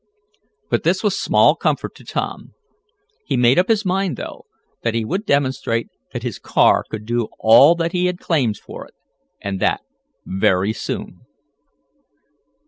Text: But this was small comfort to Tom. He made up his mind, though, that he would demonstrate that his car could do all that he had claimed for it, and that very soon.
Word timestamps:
But 0.71 0.81
this 0.81 1.03
was 1.03 1.15
small 1.15 1.53
comfort 1.55 1.93
to 1.93 2.03
Tom. 2.03 2.55
He 3.23 3.37
made 3.37 3.59
up 3.59 3.67
his 3.67 3.85
mind, 3.85 4.17
though, 4.17 4.47
that 4.81 4.95
he 4.95 5.05
would 5.05 5.27
demonstrate 5.27 5.89
that 6.11 6.23
his 6.23 6.39
car 6.39 6.83
could 6.89 7.05
do 7.05 7.27
all 7.37 7.75
that 7.75 7.91
he 7.91 8.07
had 8.07 8.17
claimed 8.17 8.57
for 8.57 8.83
it, 8.87 8.95
and 9.41 9.59
that 9.59 9.81
very 10.25 10.73
soon. 10.73 11.19